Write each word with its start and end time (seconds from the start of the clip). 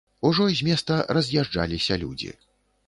Ужо 0.29 0.47
з 0.61 0.65
места 0.69 0.97
раз'язджаліся 1.19 2.01
людзі. 2.07 2.37